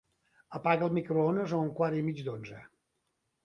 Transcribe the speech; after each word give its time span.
Apaga 0.59 0.87
el 0.87 0.95
microones 0.99 1.55
a 1.57 1.61
un 1.67 1.71
quart 1.81 2.01
i 2.01 2.05
mig 2.11 2.27
d'onze. 2.31 2.67